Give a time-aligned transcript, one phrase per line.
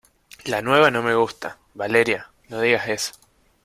[0.45, 1.59] la nueva no me gusta.
[1.75, 3.11] Valeria, no digas eso